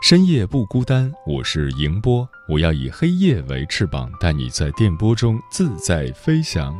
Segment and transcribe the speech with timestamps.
[0.00, 2.26] 深夜不孤单，我是迎波。
[2.48, 6.78] 我要以黑夜为翅膀，带你在电波中自在飞翔。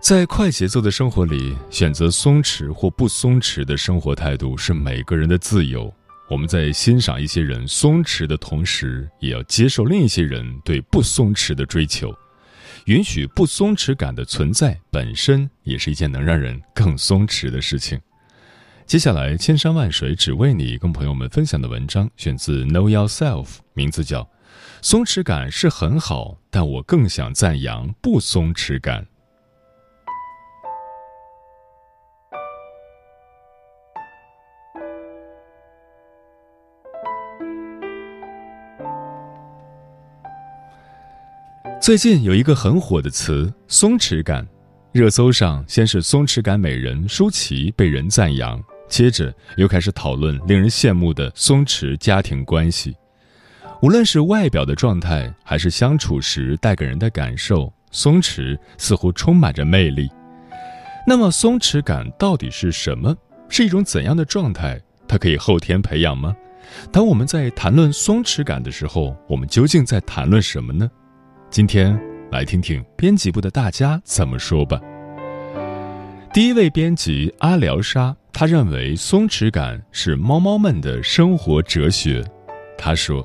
[0.00, 5.92] 在快节奏的生活里，选择松弛或不松弛的生活态度是每个人的自由。
[6.30, 12.12] 我们在欣赏一些人松弛的同时，也要接受另一些人对不松弛的追求。
[12.86, 18.00] 允许不松弛感的存在，本身也是一件能让人更松弛的事情。
[18.92, 24.20] 接下来，千山万水只为你，跟朋友们分享的文章选自 Know Yourself，名字叫
[24.82, 29.02] 《松弛感是很好，但我更想赞扬不松弛感》。
[41.80, 44.46] 最近有一个很火的词“松弛感”，
[44.92, 48.62] 热搜上先是松弛感美人舒淇被人赞扬。
[48.92, 52.94] 接着又开始讨论令人羡慕的松弛家庭关系，
[53.80, 60.10] 无论是外表的状态，还是相处时带给人的感受，松弛似乎充满着魅力。
[61.06, 63.16] 那么，松弛感到底是什么？
[63.48, 64.78] 是一种怎样的状态？
[65.08, 66.36] 它可以后天培养吗？
[66.92, 70.86] 当我们在谈论松弛感的时候，我们究竟在谈论什么呢？
[71.48, 71.98] 今天
[72.30, 74.78] 来听听编辑部的大家怎么说吧。
[76.34, 78.14] 第一位编辑阿廖沙。
[78.32, 82.24] 他认为松弛感是猫猫们的生活哲学。
[82.78, 83.24] 他说：“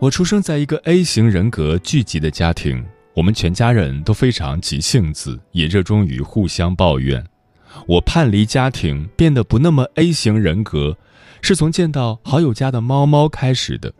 [0.00, 2.84] 我出生在一个 A 型人格聚集的家庭，
[3.14, 7.24] 我们全家人都非常急性子，也热衷于互相抱怨。
[7.86, 10.96] 我叛离家庭，变得不那么 A 型人格，
[11.42, 13.92] 是从见到好友家的猫猫开始的。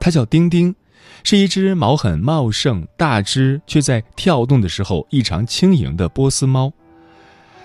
[0.00, 0.74] 它叫丁丁，
[1.22, 6.72] 是一只毛很茂盛、大只却在跳动的时候异常轻盈的波斯猫。”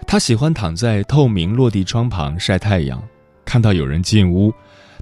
[0.08, 3.04] 他喜欢躺在透明落地窗旁晒太阳，
[3.44, 4.54] 看到有人进屋，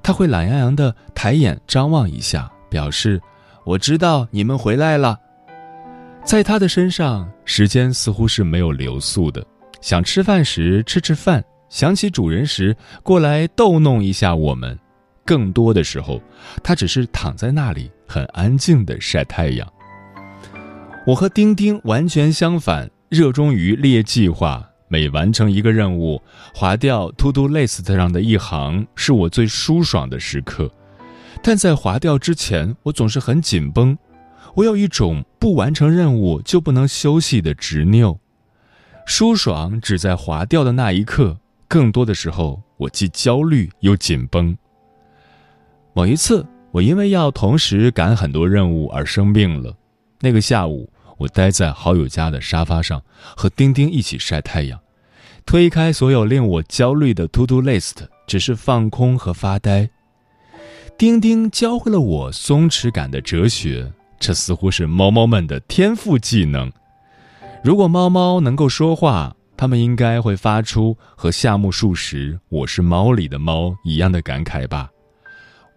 [0.01, 3.21] 他会懒洋洋地抬眼张望一下，表示
[3.63, 5.19] 我知道你们回来了。
[6.23, 9.45] 在他的身上，时间似乎是没有流速的，
[9.79, 14.77] 想吃饭时吃吃饭，想起主人时过来逗弄一下我们。
[15.23, 16.19] 更多的时候，
[16.63, 19.71] 他只是躺在那里，很安静地晒太阳。
[21.05, 24.67] 我和丁丁完全相反，热衷于列计划。
[24.95, 26.21] 每完成一个任务，
[26.53, 30.71] 划掉 To Do List 上的一行，是我最舒爽的时刻。
[31.43, 33.97] 但在划掉之前，我总是很紧绷。
[34.53, 38.17] 我有一种不完成任务就不能休息的执拗。
[39.05, 44.57] 舒爽只在划掉的那一刻，更多的时候，我既焦虑又紧绷。
[45.93, 49.75] 某一次，我因为要同时赶很多任务而生病了。
[50.21, 50.89] 那个下午。
[51.17, 53.01] 我待在好友家的沙发上，
[53.37, 54.77] 和丁丁一起晒太阳，
[55.45, 59.89] 推开所有令我焦虑的 to do list，只是放空和发呆。
[60.97, 66.71] 丁丁教会了我松弛感的哲学，这似乎是猫猫们的天赋技能。
[67.63, 74.89] 如果猫猫能够说话，它们应该会发出和夏目漱石“我是猫”里的猫一样的感慨吧。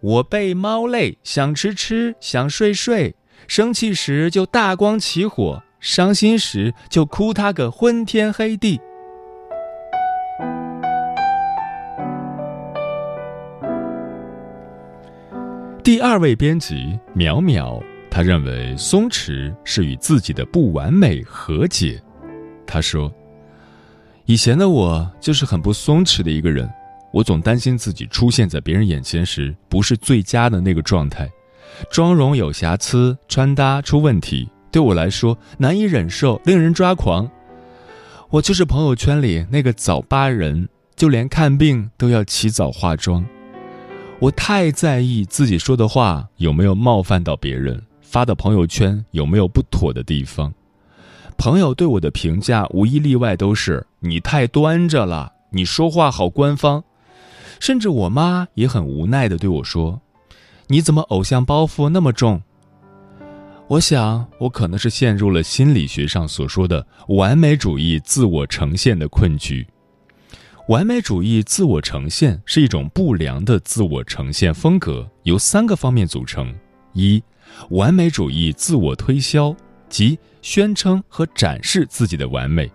[0.01, 3.15] 我被猫累，想吃吃，想睡睡。
[3.47, 8.79] 生气时就大光起火，伤心时就哭他个昏天黑地。
[15.81, 17.81] 第二位编辑淼淼，
[18.11, 22.01] 他认为松弛是与自己的不完美和解。
[22.67, 23.11] 他说
[24.25, 26.69] ：“以前的我就是很不松弛的一个人，
[27.13, 31.27] 我总担心自己出现在别人眼前时不是最佳的那个状态。”
[31.89, 37.29] 妆容有瑕疵，穿搭出问题，对我来说难以忍受，令人抓狂。
[38.29, 43.25] 我就是朋友圈里那个早八人，就连看病都要起早化妆。
[44.21, 50.53] 我太在意自己说的话有没有冒犯到别人，发的朋友圈有没有不妥的地方。
[51.37, 56.83] 朋友对我的评价无一例外都是“你太端着了，你说话好官方”，
[57.61, 60.01] 甚至我妈也很无奈的对我说
[60.67, 62.41] ：“你怎么偶像包袱那么重？”
[63.69, 69.65] 我想，我可能是陷入了心理学上所说的完美主义自我呈现的困局。
[70.69, 76.53] 完美主义自我呈现是一种不良的自我呈现风格，由三个方面组成：
[76.93, 77.19] 一、
[77.71, 79.55] 完美主义自我推销，
[79.89, 80.17] 即。
[80.41, 82.71] 宣称和展示自己的完美，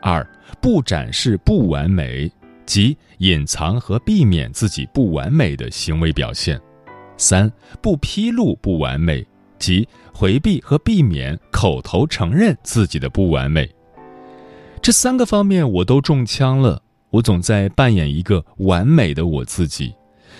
[0.00, 0.26] 二
[0.62, 2.30] 不展示不完美，
[2.64, 6.56] 即隐藏和避免自己不完美的行为表现；
[7.18, 7.52] 三
[7.82, 9.26] 不披露不完美，
[9.58, 13.68] 即回避和避免口头承认自己的不完美。
[14.80, 19.94] 这三个方面我都中枪了，我总在扮演一个完美的我自己。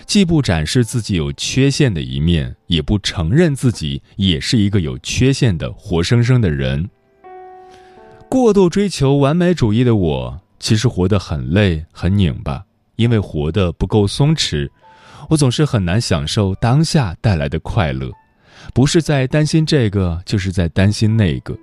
[0.05, 6.91] 既不展示自己有缺陷的一面，也不承认自己也是一个有缺陷的活生生的人。
[8.29, 12.65] 过度追求完美主义的我，其实活得很累、很拧巴，
[12.97, 14.69] 因为活得不够松弛。
[15.29, 18.11] 我总是很难享受当下带来的快乐，
[18.75, 21.57] 不是在担心这个，就是在担心那个。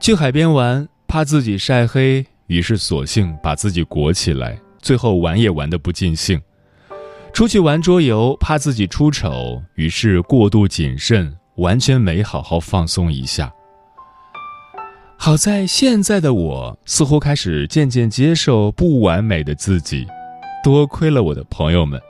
[0.00, 6.40] 去海边玩，怕自己晒黑，于是索性把自己裹起来，最后玩也玩得不尽兴。
[7.32, 13.52] 出去玩桌游，怕自己出丑，于是过度谨慎，完全没好好放松一下。
[15.16, 20.06] 好在现在的我似乎开始渐渐接受不完美的自己，
[20.62, 22.00] 多亏了我的朋友们，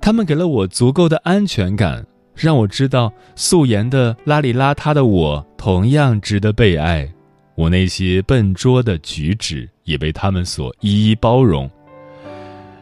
[0.00, 7.10] 他们给了我足够的安全感，让我知道素颜的邋里邋遢的我同样值得被爱，
[7.56, 11.68] 我那些笨拙的举止也被他们所一一包容。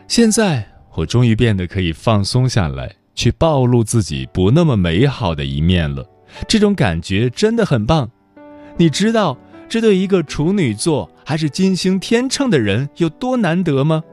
[0.06, 0.68] 现在。
[0.96, 6.08] 我终于变得可以放松下来，去暴露自己不那么美好的一面了。
[6.46, 8.08] 这种感觉真的很棒。
[8.76, 9.36] 你知道
[9.68, 14.04] 这对一个处女座还是金星天秤的人有多难得吗？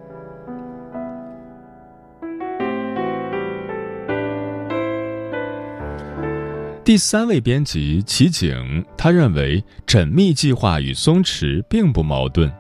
[6.92, 12.52] 第三位编辑齐景，他认为缜密计划与松弛并不矛盾。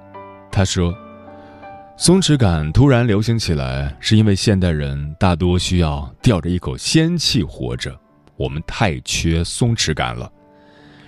[0.50, 0.98] 他说。
[1.98, 7.94] 松弛感突然流行起来，是因为现代人大多需要吊着一口仙气活着，
[8.38, 10.32] 我们太缺松弛感了。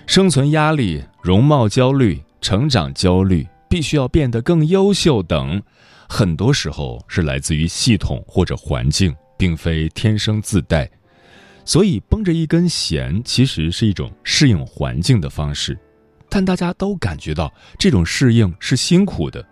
[0.06, 5.62] 生存压力、容貌焦虑、成长焦虑，必须要变得更优秀等，
[6.10, 10.90] 很多时候是来自于系统或者环境，并非天生自带。
[11.64, 15.78] 所以绷着一根弦其实是一种适应环境的方式，
[16.28, 19.44] 但大家都感觉到这种适应是辛苦的。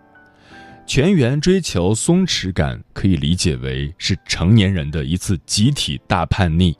[0.85, 6.77] 全员追求松弛感，可以理解为是成年人的一次集体大叛逆。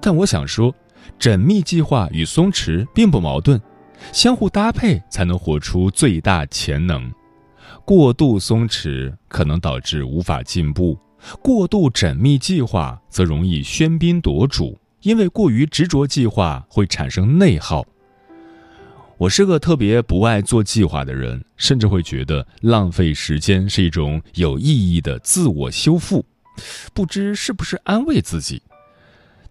[0.00, 0.74] 但我想说，
[1.18, 3.60] 缜密计划与松弛并不矛盾，
[4.12, 7.10] 相互搭配才能活出最大潜能。
[7.84, 10.98] 过度松弛可能导致无法进步，
[11.40, 17.84] 过度缜密计划则容易喧宾夺主，因为过于执着计划会产生内耗。
[19.16, 26.24] 我是个特别不爱做计划的人，甚至会觉得浪费时间是一种有意义的自我修复，
[26.92, 28.60] 不知是不是安慰自己。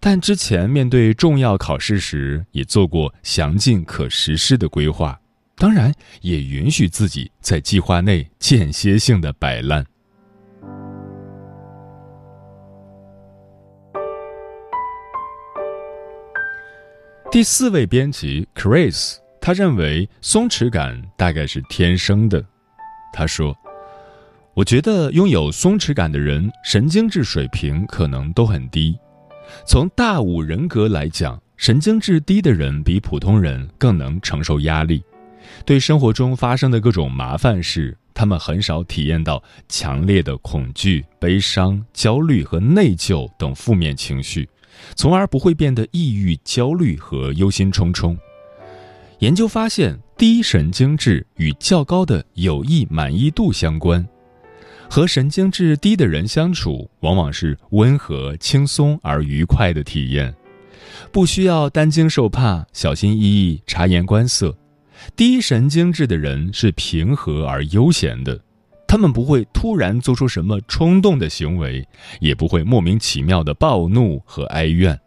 [0.01, 5.17] 但之前面对重要考试时，也做过详尽可实施的规划，
[5.55, 9.85] 当然也允许自己在计划内间歇性的摆烂。
[17.33, 19.15] 第四位编辑 Chris。
[19.41, 22.45] 他认为松弛感大概是天生的。
[23.11, 23.57] 他说
[24.53, 28.95] ：“我觉得拥有松弛感的人，神经质水平可能都很低。
[29.65, 35.03] 从大五人格来讲，神经质低的人比普通人更能承受压力。
[35.65, 44.47] 对生活中发生的各种麻烦事，他们很少体验到强烈的恐惧、悲伤、焦虑和内疚等负面情绪，
[44.95, 48.17] 从而不会变得抑郁、焦虑和忧心忡忡。”
[49.19, 54.05] 研究发现，低神经质与较高的有益满意度相关。
[54.89, 60.35] 和神经质低的人相处，往往是温和、轻松而愉快的体验，
[61.11, 64.55] 不需要担惊受怕、小心翼翼、察言观色。
[65.15, 68.39] 低神经质的人是平和而悠闲的，
[68.93, 71.83] 他们不会突然做出什么冲动的行为，
[72.19, 74.99] 也不会莫名其妙的暴怒和哀怨。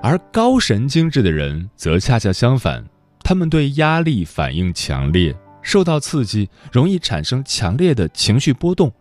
[0.00, 2.84] 而高神经质的人则恰恰相反。
[3.18, 8.92] 他们对压力反应强烈，受到刺激容易产生强烈的情绪波动，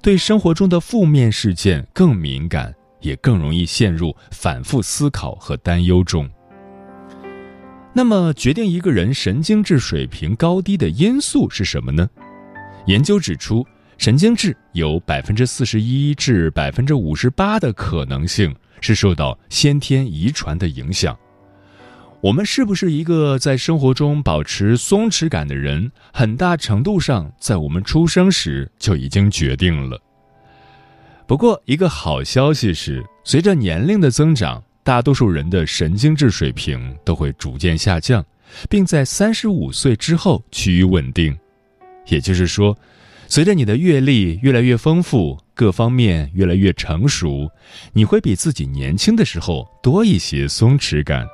[0.00, 6.26] 对生活中的负面事件更敏感，也更容易陷入反复思考和担忧中。
[7.92, 12.08] 那么，决定一个人神经质水平高低的因素是什么呢？
[12.88, 13.66] 研究指出，
[13.98, 21.14] 神经质有百分之四十一至百分之五十八的可能性是受到先天遗传的影响。
[22.22, 30.00] 我们是不是一个在生活中保持松弛感的人，很大程度上在我们出生时就已经决定了。
[31.26, 38.24] 不过，一个好消息是，随着年龄的增长，大多数人的神经质水平都会逐渐下降，
[38.70, 41.38] 并在三十五岁之后趋于稳定。
[42.08, 42.76] 也就是说，
[43.26, 47.50] 随着你的阅历越来越丰富，各方面越来越成熟，
[47.92, 51.26] 你会比自己年轻的时候多一些松弛感。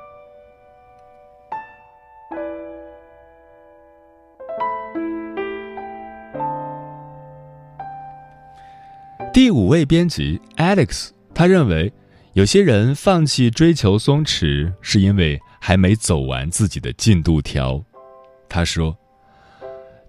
[9.33, 11.91] 第五位编辑 Alex，他认为，
[12.33, 17.83] 有些人放弃追求松弛，是因为还没走完自己的进度条。
[18.47, 18.97] 他说，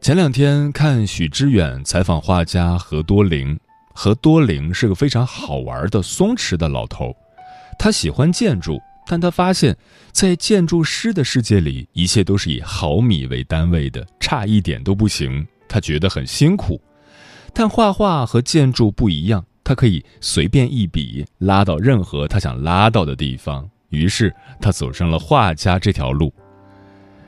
[0.07, 3.59] 前两天看许知远采访画家何多灵，
[3.93, 7.13] 何多灵是个非常好玩的松弛的老头。
[7.77, 9.77] 他喜欢建筑，但他发现，
[10.13, 15.45] 在建筑师的世界里，一切都是以毫米为单位的，差一点都不行。
[15.69, 16.81] 他觉得很辛苦。
[17.53, 23.69] 但画画和建筑不一样，他可以随便一笔拉到任何他想拉到的地方。
[23.89, 26.33] 于是他走上了画家这条路。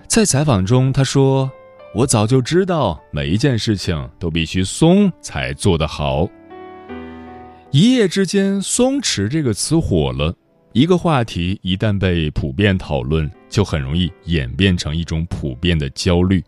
[0.06, 1.50] 在采访中，他说
[1.95, 6.28] ：“我早就知道每一件事情都必须松才做得好。”
[7.71, 10.35] 一夜之间，“松弛”这个词火了。
[10.73, 16.45] 一个话题一旦被普遍讨论，就很容易演变成一种普遍的焦虑。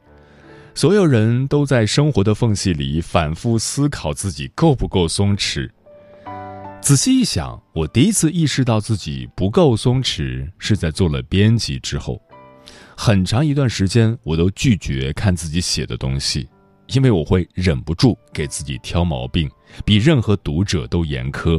[0.74, 5.68] 所有人都在生活的缝隙里反复思考自己够不够松弛。
[6.80, 12.20] 仔细一想，我第一次意识到自己不够松弛是在做了编辑之后。
[13.02, 16.46] 很长一段时间，我都拒绝看自己写的东西，
[16.88, 19.50] 因为我会忍不住给自己挑毛病，
[19.86, 21.58] 比任何读者都严苛。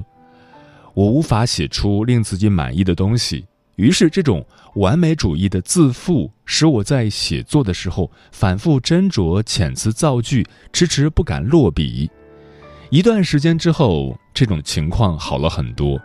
[0.94, 3.44] 我无法写出令自己满意的东西。
[3.78, 4.46] 于是，这种
[4.76, 12.08] 完美主义的自负使我在写作的时候反复斟酌遣词造句，迟迟不敢落笔。
[12.92, 16.00] 一段时间之后，这种情况好了很多。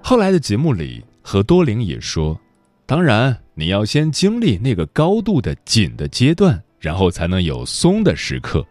[0.00, 2.38] 后来的节目里，何多灵也说
[2.86, 8.64] ：“当然，你要先经历那个高度的紧的阶段，然后才能有松的时刻。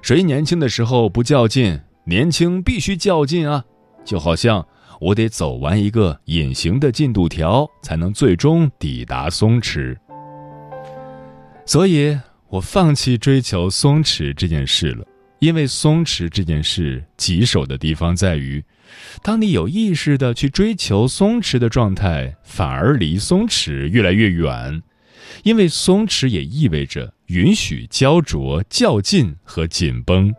[0.00, 1.78] 谁年轻的时候不较劲？
[2.04, 3.62] 年轻必须较劲啊！
[4.06, 4.66] 就好像……”
[4.98, 9.94] 我得走完一个隐形的进度条，才能最终抵达松弛。
[11.66, 12.18] 所以
[12.48, 15.04] 我放弃追求松弛这件事了，
[15.38, 18.64] 因为松弛这件事棘手的地方在于，
[19.22, 24.82] 当你有意识的去追求松弛的状态，反而离松弛越来越远，
[25.42, 30.34] 因为松弛也意味着允许焦灼、较劲和紧绷。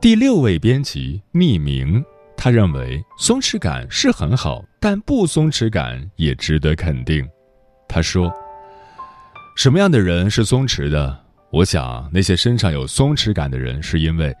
[0.00, 2.04] 第六位编辑匿名，
[2.46, 7.28] 他认为松弛感是很好，但不松弛感也值得肯定。
[7.88, 8.32] 他说
[9.58, 11.24] ：“什么样的人是松弛的？
[11.50, 14.32] 我想那些身上有松弛感的人，是因为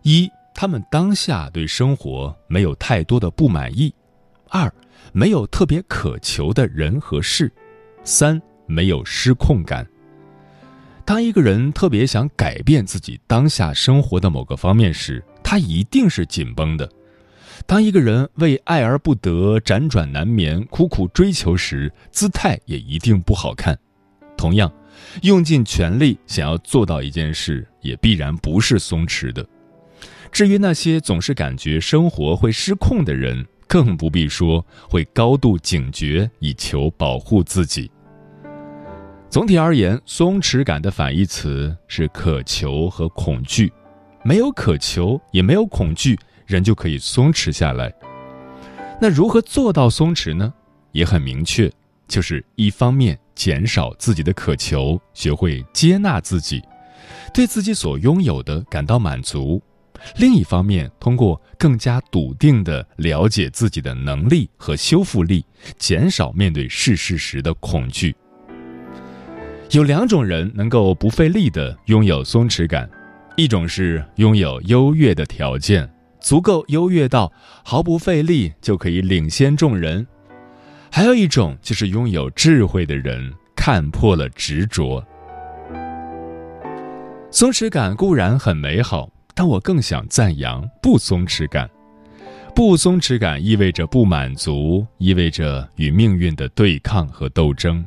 [0.00, 3.92] 一，他们当下对生活没有太多的不满意；
[4.48, 4.72] 二，
[5.12, 7.46] 没有特别渴求的人和事；
[8.04, 9.86] 三，没有失控感。”
[11.04, 16.88] 当一个人特别想改变自己当下生活的某个方面时，他一定是紧绷的；
[17.66, 23.78] 当一个人为爱而不得、辗转难眠、苦苦追求时，姿态也一定不好看。
[24.36, 24.72] 同样，
[25.22, 29.46] 用尽全力想要做到一件事，也必然不是松弛的。
[30.32, 37.90] 至于那些总是感觉生活会失控的人，更不必说会高度警觉以求保护自己。
[39.28, 43.72] 总体而言，松弛感的反义词是渴求和恐惧。
[44.24, 46.18] 没有渴求，也没有恐惧，
[46.50, 47.92] 人就可以松弛下来。
[49.00, 50.52] 那如何做到松弛呢？
[50.92, 51.70] 也很明确，
[52.08, 56.60] 就是一方面减少自己的渴求，学会接纳自己，
[57.32, 59.60] 对自己所拥有的感到满足；
[60.16, 65.46] 另一方面，通过更加笃定地了解自己的能力和修复力，
[65.78, 68.14] 减少面对事实时的恐惧。
[69.70, 72.90] 有两种人能够不费力地拥有松弛感，
[73.36, 75.88] 一种是拥有优越的条件，
[76.20, 77.32] 足够优越到
[77.64, 80.04] 毫不费力就可以领先众人；
[80.90, 85.04] 还有一种就是拥有智慧的人看破了执着。
[87.30, 91.68] 松弛感固然很美好，但我更想赞扬不松弛感。
[92.54, 97.86] 不松弛感意味着不满足，意味着与命运的对抗和斗争。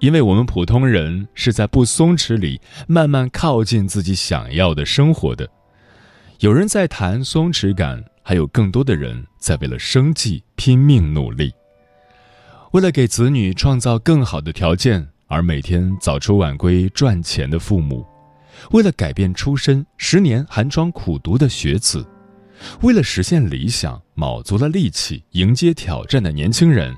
[0.00, 5.48] 因为我们普通人是在不松弛里慢慢靠近自己想要的生活的。
[6.40, 11.52] 有人在谈松弛感，还有更多的人在为了生计拼命努力。
[12.72, 18.02] 为了给子女创造更好的条件，而每天早出晚归赚钱的父母；
[18.70, 22.00] 为了改变出身，十年寒窗苦读的学子；
[22.80, 26.96] 为了实现理想，卯足了力气迎接挑战的年轻人。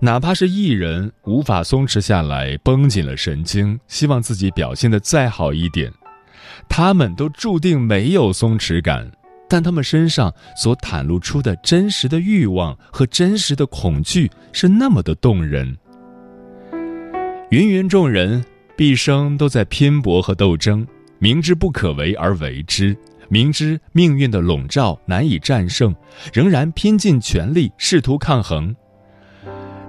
[0.00, 5.92] 哪怕是艺人无法松弛下来，绷紧了神经，希望自己表现的再好一点，
[6.70, 9.10] 他们都注定没有松弛感。
[9.46, 15.76] 但他们身上所袒露出的真实的欲望和真实的恐惧是那么的动人。
[17.50, 18.44] 芸芸众人
[18.76, 20.86] 毕生都在拼搏和斗争，
[21.18, 22.96] 明知不可为而为之，
[23.28, 25.92] 明知命运的笼罩难以战胜，
[26.32, 28.72] 仍然拼尽全力试图抗衡。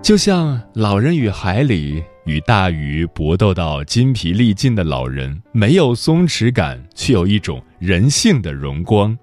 [0.02, 9.18] 就像老人与海里与大鱼搏斗到筋疲力尽的老人，没有松弛感，却有一种人性的荣光。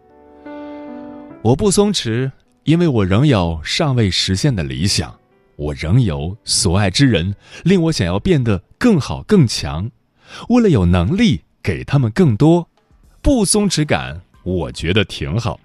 [1.43, 2.31] 我不松弛，
[2.65, 5.15] 因为我仍有尚未实现的理想，
[5.55, 9.91] 我仍有所爱之人，令我想要变得更好更强。
[10.49, 12.69] 为了有能力给他们更多，
[13.23, 15.61] 不松弛感，我觉得挺好。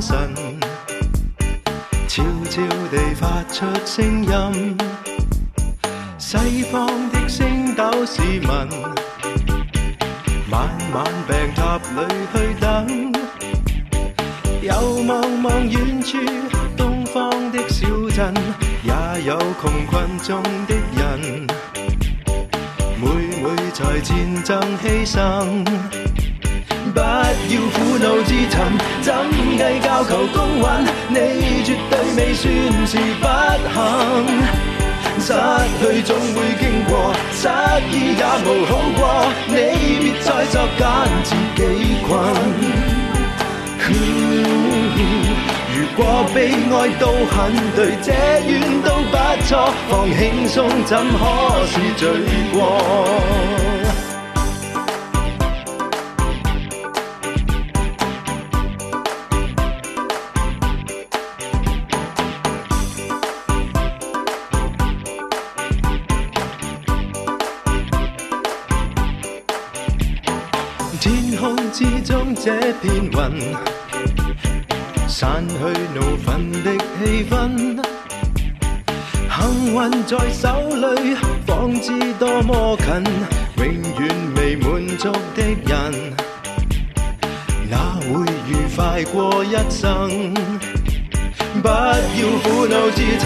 [0.00, 0.34] 神，
[2.06, 4.76] 悄悄地发出声音。
[6.18, 8.48] 西方的星斗市民，
[26.92, 27.04] 不要
[27.74, 28.50] 苦恼自寻，
[29.02, 29.14] 怎
[29.56, 30.62] 计较求公允？
[31.08, 31.16] 你
[31.64, 32.44] 绝对未算
[32.86, 33.24] 是不
[33.74, 33.76] 幸。
[35.20, 35.32] 失
[35.80, 37.48] 去总会经过，失
[37.90, 39.00] 意也无好过。
[39.48, 39.52] 你
[40.00, 40.80] 别再作奸
[41.24, 41.60] 自己
[42.06, 42.08] 困。
[45.74, 46.00] 如果
[46.34, 47.36] 悲哀都很
[47.74, 48.06] 对，这
[48.46, 48.52] 远
[48.84, 49.14] 都不
[49.46, 49.48] 错。
[49.88, 52.02] 放轻松怎可是罪
[72.08, 72.24] 过？
[72.34, 73.12] 这片云，
[75.06, 75.54] 散去
[75.94, 77.32] 怒愤的气氛。
[79.30, 79.38] 幸
[79.74, 81.16] 运在手里，
[81.46, 81.86] 方知
[82.18, 82.86] 多么近。
[83.56, 83.64] 永
[83.98, 86.14] 远未满足的人，
[87.68, 90.34] 哪会愉快过一生？
[91.62, 93.20] 不要苦恼自寻，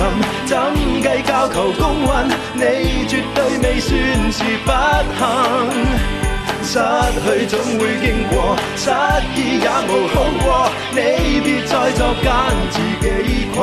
[0.47, 0.59] 怎
[1.03, 2.09] 计较求公允？
[2.55, 2.61] 你
[3.07, 3.91] 绝对未算
[4.33, 4.71] 是不
[5.19, 6.22] 幸。
[6.63, 8.91] 失去总会经过，失
[9.35, 10.71] 意也无好过。
[10.93, 12.31] 你别再作奸，
[12.71, 13.07] 自己
[13.55, 13.59] 困。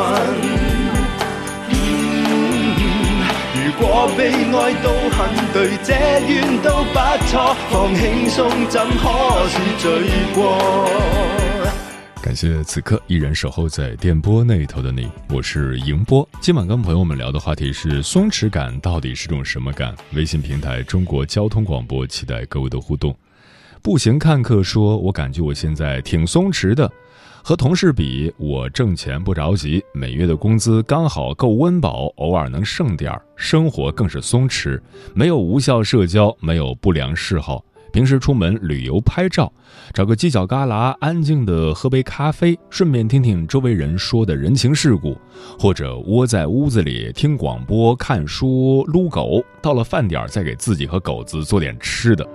[3.56, 5.18] 如果悲哀都很
[5.54, 5.88] 对，这
[6.28, 7.56] 怨都不错。
[7.72, 9.04] 放轻松，怎可
[9.48, 9.88] 是罪
[10.34, 10.40] 过？
[12.22, 16.28] 感谢此刻依然守候在电波那头的你，我是迎波。
[16.42, 19.96] 今晚跟朋友们聊的话题是松弛感到底是种什么感？
[20.14, 23.16] 微信平台中国交通广播，期待各位的互动。
[23.82, 26.92] 步行看客说：“我感觉我现在挺松弛的，
[27.42, 34.78] 和同事比，我挣钱不着急，每月的工资刚好够温饱，偶尔能剩点儿，生活更是松弛，
[35.14, 39.52] 没有无效社交，没有不良嗜好。”平时出门旅游拍照，
[39.94, 45.18] 找个犄角旮旯安静的喝杯咖啡，顺便听听周围人说的人情世故，
[45.58, 49.44] 或者窝在屋子里听广播、看书、撸狗。
[49.62, 52.28] 到了饭点再给自己和狗子做点吃的。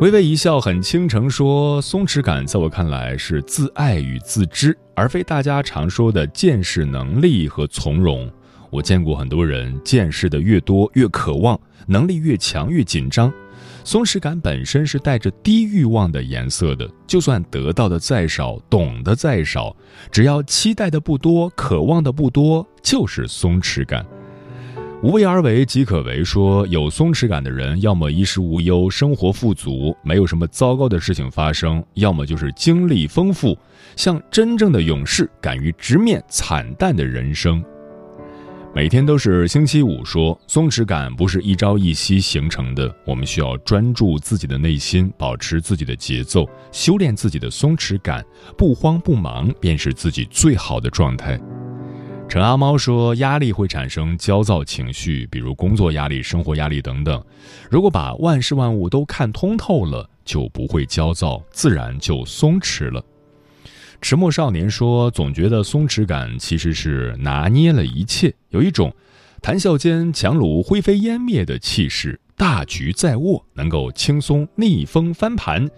[0.00, 8.30] 微微一笑，很倾城说：“松弛感在我看来是自爱与自知，而非大家常说的见识能力和从容。
[8.70, 13.30] 我见过很多人见识的越多越渴望，能力越强越紧张。
[13.82, 19.74] 松弛感本身是带着低欲望的颜色的，就算得到的再少，懂得再少，
[20.10, 24.06] 只要期待的不多，渴望的不多，就是松弛感。
[25.02, 33.56] 无为而为即可为，说有松弛感的人，要么衣食无忧，生活富足，没有什么糟糕的事情发生；要么就是经历丰富，
[33.96, 37.64] 像真正的勇士，敢于直面惨淡的人生。
[38.72, 48.24] 每天都是星期五，说松弛感不是一朝一夕形成的，我们需要专注自己的内心，保持自己的节奏，修炼自己的松弛感，
[48.56, 51.38] 不慌不忙便是自己最好的状态。
[52.28, 57.20] 陈阿猫说，压力会产生焦躁情绪，比如工作压力、生活压力等等。
[57.68, 63.04] 如果把万事万物都看通透了，就不会焦躁，自然就松弛了。
[64.00, 68.94] 迟暮少年说：“总觉得松弛感其实是拿捏了一切，有一种
[69.42, 75.68] 谈笑间樯橹灰飞烟灭的气势，大局在握，能够轻松逆风翻盘，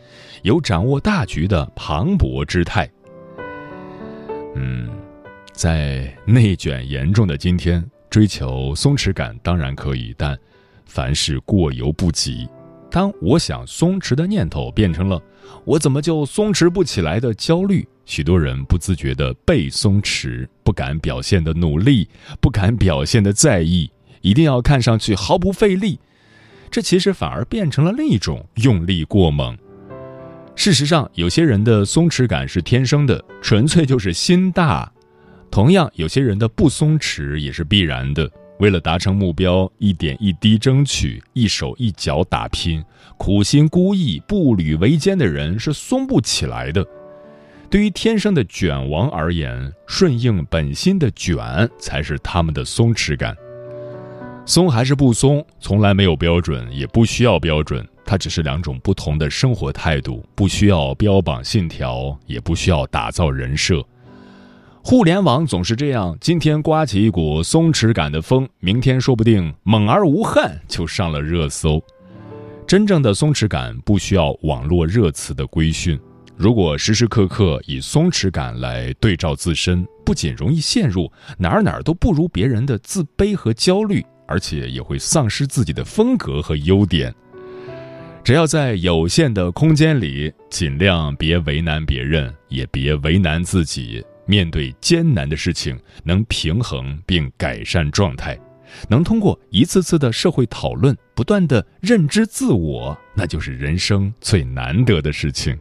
[0.42, 2.88] 有掌握大局的磅礴之态。”
[4.54, 4.88] 嗯，
[5.52, 10.38] 在内卷严重的今天，追求松弛感当然可以，但
[10.86, 12.48] 凡事过犹不及。
[12.88, 15.20] 当我想松弛的念头变成了
[15.64, 17.88] “我怎么就松弛不起来”的焦虑。
[18.04, 22.08] 许多人不自觉的被松弛，不敢表现的努力，
[22.40, 25.98] 不敢表现的在意，一定要看上去毫不费力，
[26.70, 29.56] 这其实反而变成了另一种用力过猛。
[30.54, 34.86] 事实上，有些人的松弛感是天生的，纯粹就是心大；
[35.50, 38.30] 同样，有些人的不松弛也是必然的。
[38.58, 42.84] 为了达成目标，一点一滴争取，一手一脚打拼，
[43.16, 46.86] 苦心孤诣、步履维艰的人是松不起来的。
[47.72, 51.42] 对于天生的卷王而言，顺应本心的卷
[51.78, 53.34] 才是他们的松弛感。
[54.44, 57.82] 松还是不松，从来没有标准，也不需要标准。
[58.04, 63.82] 它只是两种不同的生活态度，不需要标榜信条，也不需要打造人设。
[64.84, 71.82] 互联网总是这样，今天刮起一股松弛感的风，明天说不定猛而无憾就上了热搜。
[72.66, 75.98] 真正的松弛感不需要网络热词的规训。
[76.36, 87.14] 如果时时刻刻以松弛感来对照自身，不仅容易陷入哪儿哪儿都不如别人的自卑和焦虑，而且也会丧失自己的风格和优点。
[88.24, 94.04] 只要在有限的空间里，尽量别为难别人，也别为难自己。
[94.24, 98.38] 面对艰难的事情，能平衡并改善状态，
[98.88, 105.58] 能通过一次次的社会讨论，不断的认知自我，那就是人生最难得的事情。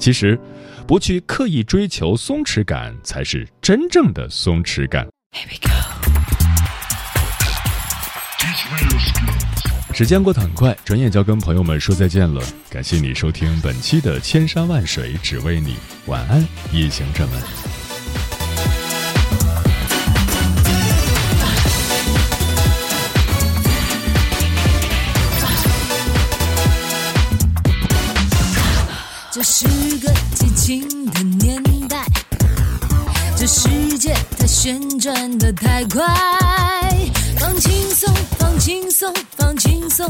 [0.00, 0.40] 其实，
[0.86, 5.06] 不去刻意追求松弛感，才是真正的松弛感。
[9.92, 12.42] 时间过得很快，转眼就要跟朋友们说再见了。
[12.70, 15.74] 感谢你收听本期的《千山万水只为你》，
[16.06, 16.40] 晚安，
[16.72, 17.42] 夜行者们。
[29.32, 29.66] 这是
[33.52, 36.04] 世界它旋转的太快。
[37.36, 40.06] 放轻松，放轻松，放轻松，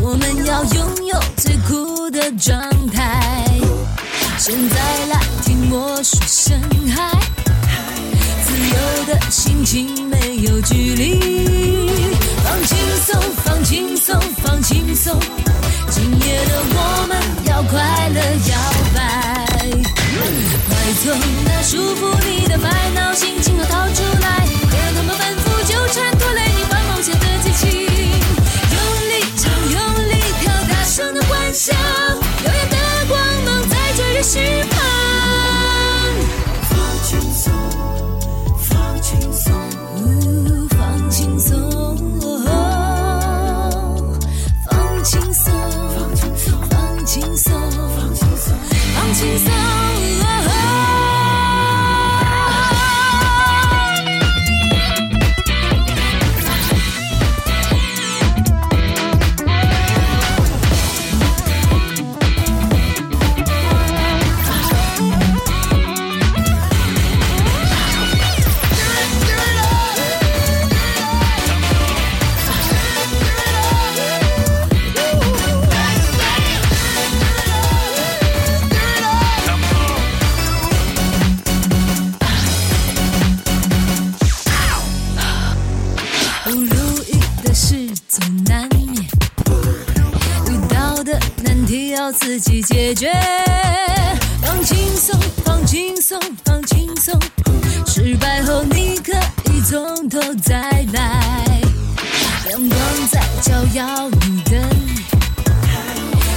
[0.00, 3.46] 我们要拥有最酷的状态。
[4.38, 6.58] 现在来听我说声
[6.94, 7.20] 嗨，
[8.46, 11.20] 自由的心情没有距离。
[12.42, 15.20] 放轻松，放轻松，放轻松。
[15.90, 18.56] 今夜的我们要快乐摇
[18.94, 19.04] 摆，
[20.68, 21.04] 快从
[21.44, 32.76] 那束缚你的烦恼心情中逃出来，别让他们反复纠缠拖累你放梦想的激情，用力唱，用力跳，大声的欢笑，耀眼的
[33.08, 34.75] 光芒在追日时旁。
[34.75, 34.75] 放
[94.42, 97.18] 放轻松，放轻松，放轻松。
[97.86, 99.12] 失败后你可
[99.50, 101.60] 以从头再来。
[102.50, 102.78] 阳光
[103.10, 104.70] 在照耀你的脸，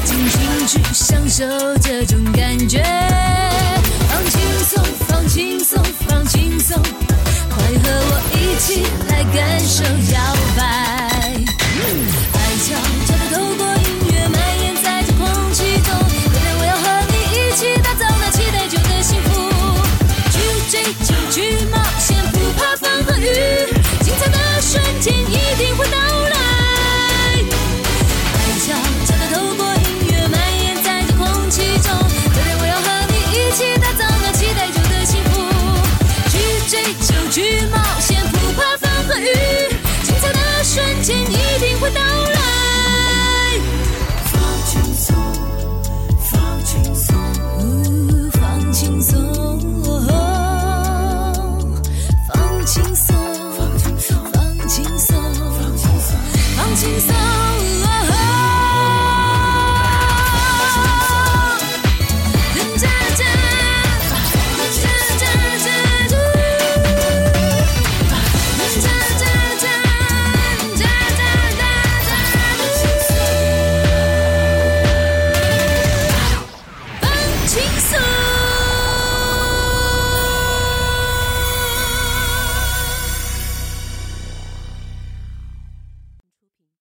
[0.06, 1.46] 尽情去享受
[1.78, 2.84] 这种感觉。
[4.10, 6.78] 放轻松，放轻松，放轻松。
[7.50, 10.20] 快和我一起来感受摇
[10.58, 10.62] 摆，
[12.34, 12.98] 爱笑。